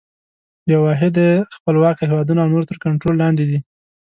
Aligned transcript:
یوه 0.71 0.83
واحده 0.87 1.21
یې 1.31 1.45
خپلواکه 1.55 2.03
هیوادونه 2.09 2.39
او 2.41 2.51
نور 2.53 2.63
تر 2.69 2.77
کنټرول 2.83 3.15
لاندي 3.21 3.45
دي. 3.51 3.59